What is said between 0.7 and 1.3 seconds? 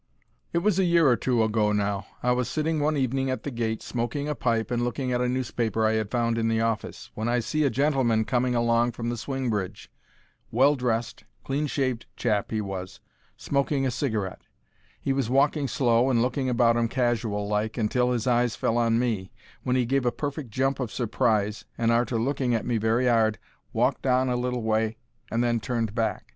a year or